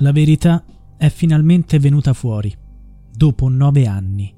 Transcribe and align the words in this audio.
La 0.00 0.12
verità 0.12 0.64
è 0.96 1.08
finalmente 1.08 1.80
venuta 1.80 2.12
fuori, 2.12 2.54
dopo 3.12 3.48
nove 3.48 3.88
anni. 3.88 4.32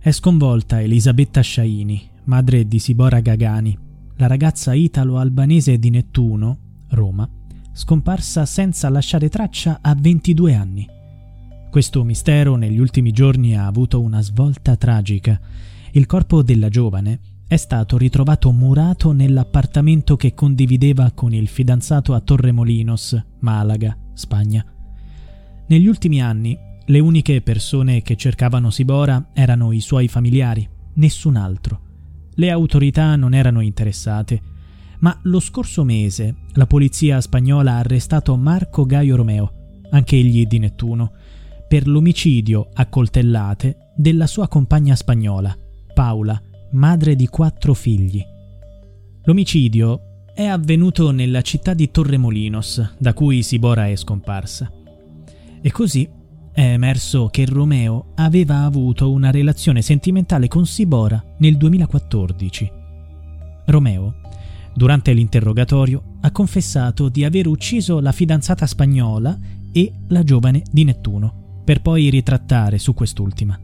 È 0.00 0.10
sconvolta 0.10 0.82
Elisabetta 0.82 1.40
Sciaini, 1.40 2.08
madre 2.24 2.66
di 2.66 2.80
Sibora 2.80 3.20
Gagani, 3.20 3.78
la 4.16 4.26
ragazza 4.26 4.74
italo-albanese 4.74 5.78
di 5.78 5.90
Nettuno, 5.90 6.58
Roma, 6.88 7.28
scomparsa 7.72 8.44
senza 8.46 8.88
lasciare 8.88 9.28
traccia 9.28 9.78
a 9.80 9.94
22 9.96 10.54
anni. 10.54 10.88
Questo 11.70 12.02
mistero 12.02 12.56
negli 12.56 12.80
ultimi 12.80 13.12
giorni 13.12 13.56
ha 13.56 13.64
avuto 13.64 14.00
una 14.00 14.20
svolta 14.22 14.74
tragica. 14.74 15.40
Il 15.92 16.06
corpo 16.06 16.42
della 16.42 16.68
giovane 16.68 17.20
è 17.46 17.56
stato 17.56 17.96
ritrovato 17.96 18.50
murato 18.50 19.12
nell'appartamento 19.12 20.16
che 20.16 20.34
condivideva 20.34 21.12
con 21.12 21.32
il 21.32 21.46
fidanzato 21.46 22.12
a 22.12 22.20
Torremolinos, 22.20 23.24
Malaga, 23.38 23.96
Spagna. 24.18 24.64
Negli 25.68 25.86
ultimi 25.86 26.20
anni 26.20 26.58
le 26.86 26.98
uniche 26.98 27.40
persone 27.40 28.02
che 28.02 28.16
cercavano 28.16 28.70
Sibora 28.70 29.30
erano 29.32 29.72
i 29.72 29.80
suoi 29.80 30.08
familiari, 30.08 30.68
nessun 30.94 31.36
altro. 31.36 31.80
Le 32.34 32.50
autorità 32.50 33.14
non 33.16 33.34
erano 33.34 33.60
interessate, 33.60 34.40
ma 35.00 35.18
lo 35.24 35.38
scorso 35.38 35.84
mese 35.84 36.34
la 36.54 36.66
polizia 36.66 37.20
spagnola 37.20 37.72
ha 37.72 37.78
arrestato 37.78 38.36
Marco 38.36 38.84
Gaio 38.84 39.16
Romeo, 39.16 39.80
anche 39.90 40.16
egli 40.16 40.46
di 40.46 40.58
Nettuno, 40.58 41.12
per 41.68 41.86
l'omicidio 41.86 42.70
a 42.72 42.86
coltellate 42.86 43.92
della 43.94 44.26
sua 44.26 44.48
compagna 44.48 44.96
spagnola, 44.96 45.56
Paola, 45.94 46.40
madre 46.72 47.14
di 47.14 47.26
quattro 47.28 47.74
figli. 47.74 48.24
L'omicidio 49.24 50.07
è 50.38 50.46
avvenuto 50.46 51.10
nella 51.10 51.42
città 51.42 51.74
di 51.74 51.90
Torremolinos, 51.90 52.94
da 52.96 53.12
cui 53.12 53.42
Sibora 53.42 53.88
è 53.88 53.96
scomparsa. 53.96 54.70
E 55.60 55.72
così 55.72 56.08
è 56.52 56.60
emerso 56.60 57.26
che 57.26 57.44
Romeo 57.44 58.12
aveva 58.14 58.62
avuto 58.62 59.10
una 59.10 59.32
relazione 59.32 59.82
sentimentale 59.82 60.46
con 60.46 60.64
Sibora 60.64 61.20
nel 61.38 61.56
2014. 61.56 62.70
Romeo, 63.66 64.14
durante 64.76 65.12
l'interrogatorio, 65.12 66.18
ha 66.20 66.30
confessato 66.30 67.08
di 67.08 67.24
aver 67.24 67.48
ucciso 67.48 67.98
la 67.98 68.12
fidanzata 68.12 68.64
spagnola 68.64 69.36
e 69.72 69.92
la 70.06 70.22
giovane 70.22 70.62
di 70.70 70.84
Nettuno, 70.84 71.62
per 71.64 71.82
poi 71.82 72.10
ritrattare 72.10 72.78
su 72.78 72.94
quest'ultima. 72.94 73.58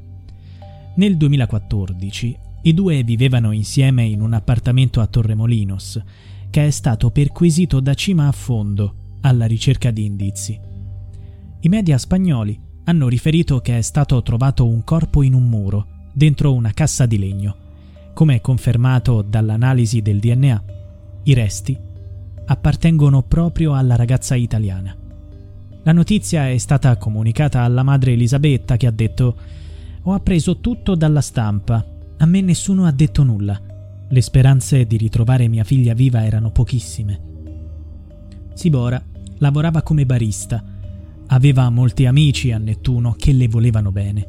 Nel 0.96 1.16
2014 1.16 2.36
i 2.62 2.74
due 2.74 3.04
vivevano 3.04 3.52
insieme 3.52 4.02
in 4.02 4.20
un 4.20 4.32
appartamento 4.32 5.00
a 5.00 5.06
Torremolinos, 5.06 6.02
che 6.54 6.68
è 6.68 6.70
stato 6.70 7.10
perquisito 7.10 7.80
da 7.80 7.94
cima 7.94 8.28
a 8.28 8.30
fondo 8.30 9.16
alla 9.22 9.44
ricerca 9.44 9.90
di 9.90 10.04
indizi. 10.04 10.56
I 11.58 11.68
media 11.68 11.98
spagnoli 11.98 12.56
hanno 12.84 13.08
riferito 13.08 13.58
che 13.58 13.76
è 13.76 13.80
stato 13.80 14.22
trovato 14.22 14.64
un 14.64 14.84
corpo 14.84 15.24
in 15.24 15.34
un 15.34 15.48
muro, 15.48 16.12
dentro 16.12 16.54
una 16.54 16.70
cassa 16.70 17.06
di 17.06 17.18
legno. 17.18 17.56
Come 18.14 18.40
confermato 18.40 19.22
dall'analisi 19.22 20.00
del 20.00 20.20
DNA, 20.20 20.64
i 21.24 21.34
resti 21.34 21.76
appartengono 22.46 23.22
proprio 23.22 23.74
alla 23.74 23.96
ragazza 23.96 24.36
italiana. 24.36 24.96
La 25.82 25.92
notizia 25.92 26.48
è 26.48 26.58
stata 26.58 26.96
comunicata 26.98 27.62
alla 27.62 27.82
madre 27.82 28.12
Elisabetta 28.12 28.76
che 28.76 28.86
ha 28.86 28.92
detto 28.92 29.36
Ho 30.02 30.12
appreso 30.12 30.60
tutto 30.60 30.94
dalla 30.94 31.20
stampa, 31.20 31.84
a 32.16 32.26
me 32.26 32.40
nessuno 32.42 32.84
ha 32.84 32.92
detto 32.92 33.24
nulla. 33.24 33.60
Le 34.14 34.22
speranze 34.22 34.86
di 34.86 34.96
ritrovare 34.96 35.48
mia 35.48 35.64
figlia 35.64 35.92
viva 35.92 36.24
erano 36.24 36.52
pochissime. 36.52 37.20
Sibora 38.54 39.04
lavorava 39.38 39.82
come 39.82 40.06
barista 40.06 40.62
Aveva 41.26 41.68
molti 41.68 42.06
amici 42.06 42.52
a 42.52 42.58
Nettuno 42.58 43.16
che 43.18 43.32
le 43.32 43.48
volevano 43.48 43.90
bene. 43.90 44.28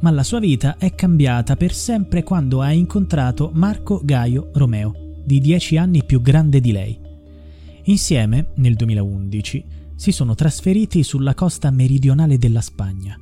Ma 0.00 0.10
la 0.10 0.22
sua 0.22 0.38
vita 0.38 0.76
è 0.76 0.94
cambiata 0.94 1.56
per 1.56 1.72
sempre 1.72 2.24
quando 2.24 2.60
ha 2.60 2.72
incontrato 2.72 3.52
Marco 3.54 4.02
Gaio 4.04 4.50
Romeo, 4.52 5.14
di 5.24 5.40
dieci 5.40 5.78
anni 5.78 6.04
più 6.04 6.20
grande 6.20 6.60
di 6.60 6.72
lei. 6.72 7.00
Insieme, 7.84 8.48
nel 8.56 8.74
2011, 8.74 9.64
si 9.94 10.12
sono 10.12 10.34
trasferiti 10.34 11.02
sulla 11.02 11.32
costa 11.32 11.70
meridionale 11.70 12.36
della 12.36 12.60
Spagna. 12.60 13.18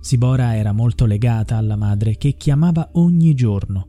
Sibora 0.00 0.54
era 0.54 0.70
molto 0.70 1.04
legata 1.04 1.56
alla 1.56 1.74
madre 1.74 2.16
che 2.16 2.36
chiamava 2.36 2.90
ogni 2.92 3.34
giorno. 3.34 3.88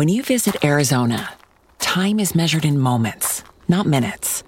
When 0.00 0.08
you 0.08 0.22
visit 0.22 0.64
Arizona, 0.64 1.34
time 1.78 2.20
is 2.20 2.34
measured 2.34 2.64
in 2.64 2.78
moments, 2.78 3.44
not 3.68 3.84
minutes. 3.84 4.42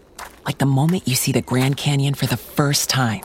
Like 0.46 0.56
the 0.56 0.64
moment 0.64 1.06
you 1.06 1.14
see 1.14 1.30
the 1.30 1.42
Grand 1.42 1.76
Canyon 1.76 2.14
for 2.14 2.24
the 2.24 2.38
first 2.38 2.88
time. 2.88 3.20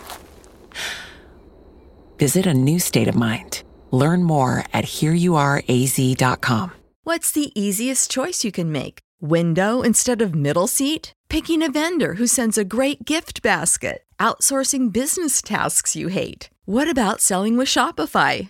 Visit 2.19 2.45
a 2.45 2.53
new 2.53 2.79
state 2.79 3.07
of 3.07 3.15
mind. 3.15 3.63
Learn 3.91 4.25
more 4.25 4.65
at 4.73 4.83
hereyouareaz.com. 4.83 6.73
What's 7.05 7.31
the 7.31 7.57
easiest 7.57 8.11
choice 8.11 8.43
you 8.43 8.51
can 8.51 8.73
make? 8.73 8.99
Window 9.21 9.81
instead 9.81 10.21
of 10.21 10.35
middle 10.35 10.67
seat? 10.67 11.13
Picking 11.29 11.63
a 11.63 11.71
vendor 11.71 12.15
who 12.15 12.27
sends 12.27 12.57
a 12.57 12.65
great 12.65 13.05
gift 13.05 13.41
basket? 13.41 14.03
Outsourcing 14.19 14.91
business 14.91 15.41
tasks 15.41 15.95
you 15.95 16.09
hate? 16.09 16.49
What 16.65 16.89
about 16.89 17.21
selling 17.21 17.55
with 17.55 17.69
Shopify? 17.69 18.49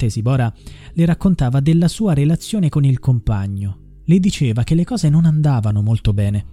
Tesibora 0.00 0.50
le 0.94 1.04
raccontava 1.04 1.60
della 1.60 1.86
sua 1.86 2.14
relazione 2.14 2.70
con 2.70 2.84
il 2.84 2.98
compagno. 2.98 3.98
Le 4.06 4.18
diceva 4.18 4.64
che 4.64 4.74
le 4.74 4.86
cose 4.86 5.10
non 5.10 5.26
andavano 5.26 5.82
molto 5.82 6.14
bene. 6.14 6.46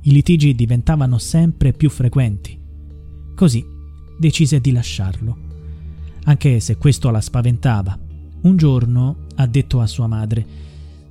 I 0.00 0.12
litigi 0.12 0.54
diventavano 0.54 1.18
sempre 1.18 1.74
più 1.74 1.90
frequenti. 1.90 2.58
Così 3.34 3.62
decise 4.18 4.62
di 4.62 4.72
lasciarlo. 4.72 5.36
Anche 6.24 6.58
se 6.60 6.78
questo 6.78 7.10
la 7.10 7.20
spaventava 7.20 7.98
un 8.40 8.56
giorno 8.56 9.26
ha 9.34 9.46
detto 9.46 9.82
a 9.82 9.86
sua 9.86 10.06
madre, 10.06 10.46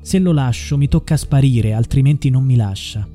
se 0.01 0.17
lo 0.17 0.31
lascio 0.31 0.77
mi 0.77 0.87
tocca 0.87 1.15
sparire, 1.15 1.73
altrimenti 1.73 2.31
non 2.31 2.43
mi 2.43 2.55
lascia. 2.55 3.07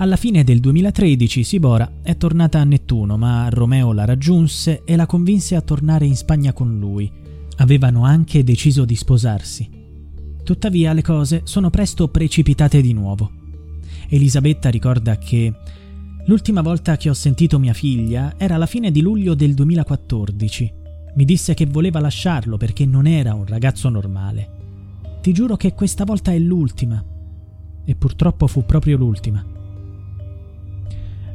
Alla 0.00 0.16
fine 0.16 0.44
del 0.44 0.60
2013 0.60 1.44
Sibora 1.44 1.98
è 2.00 2.16
tornata 2.16 2.58
a 2.58 2.64
Nettuno, 2.64 3.18
ma 3.18 3.50
Romeo 3.50 3.92
la 3.92 4.06
raggiunse 4.06 4.80
e 4.86 4.96
la 4.96 5.04
convinse 5.04 5.56
a 5.56 5.60
tornare 5.60 6.06
in 6.06 6.16
Spagna 6.16 6.54
con 6.54 6.78
lui. 6.78 7.12
Avevano 7.58 8.04
anche 8.04 8.42
deciso 8.42 8.86
di 8.86 8.96
sposarsi. 8.96 9.68
Tuttavia 10.42 10.94
le 10.94 11.02
cose 11.02 11.42
sono 11.44 11.68
presto 11.68 12.08
precipitate 12.08 12.80
di 12.80 12.94
nuovo. 12.94 13.30
Elisabetta 14.08 14.70
ricorda 14.70 15.18
che 15.18 15.52
l'ultima 16.24 16.62
volta 16.62 16.96
che 16.96 17.10
ho 17.10 17.14
sentito 17.14 17.58
mia 17.58 17.74
figlia 17.74 18.36
era 18.38 18.54
alla 18.54 18.64
fine 18.64 18.90
di 18.90 19.02
luglio 19.02 19.34
del 19.34 19.52
2014 19.52 20.78
mi 21.12 21.24
disse 21.26 21.52
che 21.52 21.66
voleva 21.66 22.00
lasciarlo 22.00 22.56
perché 22.56 22.86
non 22.86 23.06
era 23.06 23.34
un 23.34 23.44
ragazzo 23.44 23.90
normale. 23.90 24.48
Ti 25.20 25.32
giuro 25.34 25.56
che 25.56 25.74
questa 25.74 26.04
volta 26.04 26.32
è 26.32 26.38
l'ultima. 26.38 27.04
E 27.84 27.94
purtroppo 27.96 28.46
fu 28.46 28.64
proprio 28.64 28.96
l'ultima. 28.96 29.58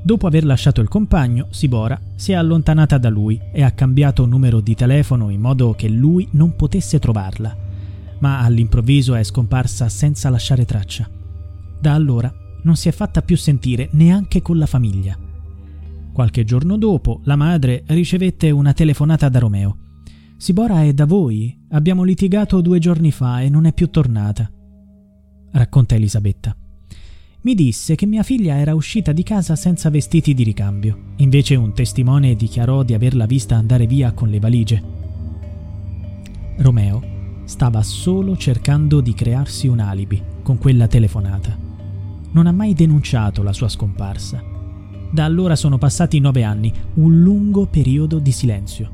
Dopo 0.05 0.27
aver 0.27 0.45
lasciato 0.45 0.81
il 0.81 0.87
compagno, 0.87 1.47
Sibora 1.49 1.99
si 2.13 2.31
è 2.31 2.35
allontanata 2.35 2.99
da 2.99 3.09
lui 3.09 3.41
e 3.51 3.63
ha 3.63 3.71
cambiato 3.71 4.27
numero 4.27 4.59
di 4.59 4.75
telefono 4.75 5.31
in 5.31 5.41
modo 5.41 5.73
che 5.73 5.89
lui 5.89 6.27
non 6.33 6.55
potesse 6.55 6.99
trovarla, 6.99 7.57
ma 8.19 8.41
all'improvviso 8.41 9.15
è 9.15 9.23
scomparsa 9.23 9.89
senza 9.89 10.29
lasciare 10.29 10.63
traccia. 10.63 11.09
Da 11.81 11.95
allora 11.95 12.31
non 12.61 12.75
si 12.75 12.87
è 12.87 12.91
fatta 12.91 13.23
più 13.23 13.35
sentire 13.35 13.89
neanche 13.93 14.43
con 14.43 14.59
la 14.59 14.67
famiglia. 14.67 15.17
Qualche 16.13 16.43
giorno 16.43 16.77
dopo, 16.77 17.21
la 17.23 17.35
madre 17.35 17.81
ricevette 17.87 18.51
una 18.51 18.73
telefonata 18.73 19.27
da 19.27 19.39
Romeo. 19.39 19.77
Sibora 20.37 20.83
è 20.83 20.93
da 20.93 21.07
voi? 21.07 21.65
Abbiamo 21.69 22.03
litigato 22.03 22.61
due 22.61 22.77
giorni 22.77 23.09
fa 23.09 23.41
e 23.41 23.49
non 23.49 23.65
è 23.65 23.73
più 23.73 23.89
tornata. 23.89 24.47
Racconta 25.51 25.95
Elisabetta. 25.95 26.55
Mi 27.45 27.53
disse 27.53 27.93
che 27.93 28.07
mia 28.07 28.23
figlia 28.23 28.55
era 28.55 28.73
uscita 28.73 29.11
di 29.11 29.21
casa 29.21 29.55
senza 29.55 29.91
vestiti 29.91 30.33
di 30.33 30.41
ricambio. 30.41 31.13
Invece 31.17 31.53
un 31.53 31.73
testimone 31.73 32.35
dichiarò 32.35 32.81
di 32.81 32.95
averla 32.95 33.27
vista 33.27 33.55
andare 33.55 33.85
via 33.85 34.13
con 34.13 34.29
le 34.29 34.39
valigie. 34.39 34.83
Romeo 36.57 37.03
stava 37.43 37.83
solo 37.83 38.35
cercando 38.35 38.99
di 38.99 39.13
crearsi 39.13 39.67
un 39.67 39.77
alibi 39.77 40.19
con 40.41 40.57
quella 40.57 40.87
telefonata. 40.87 41.55
Non 42.31 42.47
ha 42.47 42.51
mai 42.51 42.73
denunciato 42.73 43.43
la 43.43 43.53
sua 43.53 43.69
scomparsa 43.69 44.41
da 45.11 45.23
allora 45.23 45.55
sono 45.55 45.77
passati 45.77 46.19
nove 46.19 46.43
anni, 46.43 46.73
un 46.95 47.21
lungo 47.21 47.67
periodo 47.67 48.17
di 48.17 48.31
silenzio, 48.31 48.91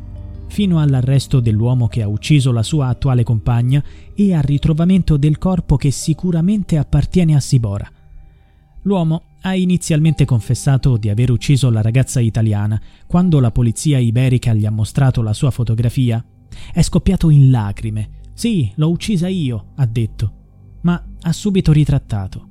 fino 0.48 0.80
all'arresto 0.80 1.40
dell'uomo 1.40 1.88
che 1.88 2.02
ha 2.02 2.08
ucciso 2.08 2.52
la 2.52 2.64
sua 2.64 2.90
attuale 2.90 3.24
compagna 3.24 3.82
e 4.14 4.34
al 4.36 4.44
ritrovamento 4.44 5.16
del 5.16 5.38
corpo 5.38 5.78
che 5.78 5.90
sicuramente 5.90 6.78
appartiene 6.78 7.34
a 7.34 7.40
Sibora. 7.40 7.90
L'uomo 8.84 9.24
ha 9.42 9.56
inizialmente 9.56 10.26
confessato 10.26 10.98
di 10.98 11.10
aver 11.10 11.30
ucciso 11.32 11.70
la 11.70 11.82
ragazza 11.82 12.20
italiana. 12.20 12.82
Quando 13.06 13.40
la 13.40 13.52
polizia 13.52 14.00
iberica 14.00 14.54
gli 14.54 14.66
ha 14.66 14.72
mostrato 14.72 15.22
la 15.22 15.34
sua 15.34 15.52
fotografia, 15.52 16.24
è 16.74 16.82
scoppiato 16.82 17.30
in 17.30 17.50
lacrime. 17.50 18.20
Sì, 18.34 18.72
l'ho 18.76 18.90
uccisa 18.90 19.28
io, 19.28 19.74
ha 19.76 19.86
detto, 19.86 20.34
ma 20.82 21.04
ha 21.22 21.32
subito 21.32 21.72
ritrattato. 21.72 22.48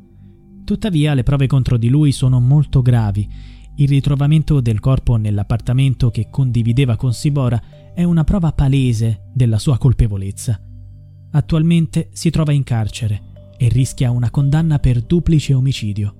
Tuttavia 0.64 1.14
le 1.14 1.24
prove 1.24 1.46
contro 1.48 1.76
di 1.76 1.88
lui 1.88 2.12
sono 2.12 2.38
molto 2.38 2.80
gravi. 2.80 3.28
Il 3.76 3.88
ritrovamento 3.88 4.60
del 4.60 4.78
corpo 4.78 5.16
nell'appartamento 5.16 6.10
che 6.10 6.28
condivideva 6.30 6.96
con 6.96 7.12
Sibora 7.12 7.60
è 7.92 8.04
una 8.04 8.24
prova 8.24 8.52
palese 8.52 9.30
della 9.32 9.58
sua 9.58 9.78
colpevolezza. 9.78 10.60
Attualmente 11.32 12.10
si 12.12 12.30
trova 12.30 12.52
in 12.52 12.62
carcere 12.62 13.22
e 13.56 13.68
rischia 13.68 14.10
una 14.10 14.30
condanna 14.30 14.78
per 14.78 15.02
duplice 15.02 15.54
omicidio. 15.54 16.19